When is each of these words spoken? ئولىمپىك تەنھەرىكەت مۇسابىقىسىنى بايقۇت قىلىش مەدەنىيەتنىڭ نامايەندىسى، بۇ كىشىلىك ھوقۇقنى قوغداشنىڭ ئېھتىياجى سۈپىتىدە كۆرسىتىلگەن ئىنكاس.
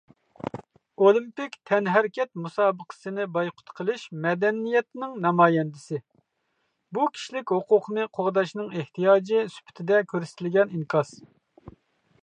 ئولىمپىك 1.07 1.57
تەنھەرىكەت 1.71 2.31
مۇسابىقىسىنى 2.45 3.27
بايقۇت 3.35 3.69
قىلىش 3.81 4.05
مەدەنىيەتنىڭ 4.23 5.13
نامايەندىسى، 5.27 6.01
بۇ 6.99 7.07
كىشىلىك 7.19 7.55
ھوقۇقنى 7.57 8.09
قوغداشنىڭ 8.21 8.75
ئېھتىياجى 8.79 9.47
سۈپىتىدە 9.59 10.01
كۆرسىتىلگەن 10.15 10.77
ئىنكاس. 10.79 11.17